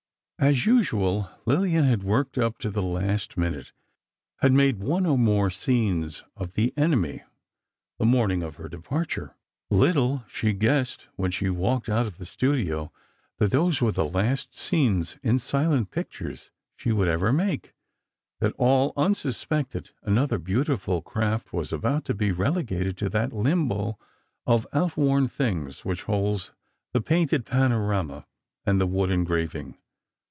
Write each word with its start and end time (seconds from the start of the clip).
As 0.39 0.65
usual, 0.65 1.29
Lillian 1.45 1.85
had 1.85 2.01
worked 2.01 2.35
up 2.35 2.57
to 2.57 2.71
the 2.71 2.81
last 2.81 3.37
minute, 3.37 3.71
had 4.37 4.51
made 4.51 4.79
one 4.79 5.05
or 5.05 5.15
more 5.15 5.51
scenes 5.51 6.23
of 6.35 6.53
"The 6.53 6.73
Enemy" 6.75 7.21
the 7.99 8.07
morning 8.07 8.41
of 8.41 8.55
her 8.55 8.67
departure. 8.67 9.35
Little 9.69 10.23
she 10.27 10.53
guessed, 10.53 11.07
when 11.15 11.29
she 11.29 11.51
walked 11.51 11.89
out 11.89 12.07
of 12.07 12.17
the 12.17 12.25
studio, 12.25 12.91
that 13.37 13.51
those 13.51 13.81
were 13.81 13.91
the 13.91 14.03
last 14.09 14.57
scenes 14.57 15.17
in 15.21 15.37
silent 15.37 15.91
pictures 15.91 16.49
she 16.75 16.91
would 16.91 17.07
ever 17.07 17.31
make, 17.31 17.75
that 18.39 18.55
all 18.57 18.93
unsuspected, 18.97 19.91
another 20.01 20.39
beautiful 20.39 21.03
craft 21.03 21.53
was 21.53 21.71
about 21.71 22.03
to 22.05 22.15
be 22.15 22.31
relegated 22.31 22.97
to 22.97 23.09
that 23.09 23.31
limbo 23.31 23.99
of 24.47 24.65
outworn 24.73 25.27
things 25.27 25.85
which 25.85 26.01
holds 26.01 26.51
the 26.93 27.01
painted 27.01 27.45
panorama 27.45 28.25
and 28.65 28.81
the 28.81 28.87
wood 28.87 29.11
engraving. 29.11 29.77